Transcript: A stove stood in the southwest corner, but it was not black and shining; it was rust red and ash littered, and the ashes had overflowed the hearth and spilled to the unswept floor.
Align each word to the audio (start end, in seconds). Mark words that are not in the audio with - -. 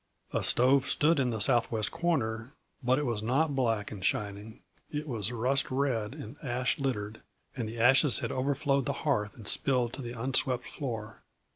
A 0.33 0.41
stove 0.43 0.87
stood 0.87 1.19
in 1.19 1.29
the 1.29 1.39
southwest 1.39 1.91
corner, 1.91 2.53
but 2.81 2.97
it 2.97 3.05
was 3.05 3.21
not 3.21 3.53
black 3.55 3.91
and 3.91 4.03
shining; 4.03 4.61
it 4.89 5.07
was 5.07 5.31
rust 5.31 5.69
red 5.69 6.15
and 6.15 6.37
ash 6.41 6.79
littered, 6.79 7.21
and 7.55 7.69
the 7.69 7.77
ashes 7.79 8.17
had 8.17 8.31
overflowed 8.31 8.87
the 8.87 8.93
hearth 9.05 9.35
and 9.35 9.47
spilled 9.47 9.93
to 9.93 10.01
the 10.01 10.19
unswept 10.19 10.65
floor. 10.65 11.21